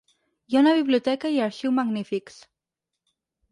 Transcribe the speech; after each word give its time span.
Hi 0.45 0.55
ha 0.59 0.63
una 0.63 0.73
biblioteca 0.77 1.31
i 1.35 1.37
arxiu 1.49 1.75
magnífics. 1.81 2.43